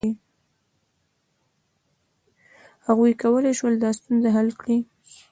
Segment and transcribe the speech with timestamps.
[2.87, 4.77] هغوی کولای شول دا ستونزه حل کړي.